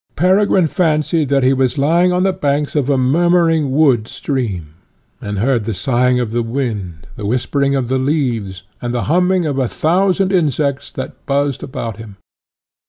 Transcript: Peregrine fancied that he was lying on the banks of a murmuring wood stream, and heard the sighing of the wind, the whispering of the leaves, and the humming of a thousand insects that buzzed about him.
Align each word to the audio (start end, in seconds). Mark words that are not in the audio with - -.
Peregrine 0.15 0.65
fancied 0.65 1.29
that 1.29 1.43
he 1.43 1.53
was 1.53 1.77
lying 1.77 2.11
on 2.11 2.23
the 2.23 2.33
banks 2.33 2.75
of 2.75 2.89
a 2.89 2.97
murmuring 2.97 3.69
wood 3.69 4.07
stream, 4.07 4.73
and 5.21 5.37
heard 5.37 5.63
the 5.65 5.75
sighing 5.75 6.19
of 6.19 6.31
the 6.31 6.41
wind, 6.41 7.05
the 7.17 7.25
whispering 7.27 7.75
of 7.75 7.87
the 7.87 7.99
leaves, 7.99 8.63
and 8.81 8.95
the 8.95 9.03
humming 9.03 9.45
of 9.45 9.59
a 9.59 9.67
thousand 9.67 10.31
insects 10.31 10.89
that 10.89 11.23
buzzed 11.27 11.61
about 11.61 11.97
him. 11.97 12.17